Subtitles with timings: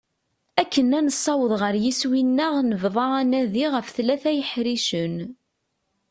[0.61, 5.15] Akken ad nessaweḍ ɣer yiswi-nneɣ nebḍa anadi ɣef tlata yeḥricen.